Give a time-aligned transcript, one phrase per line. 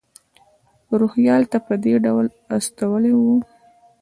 [0.99, 3.21] روهیال ته په دې ډول استولی و.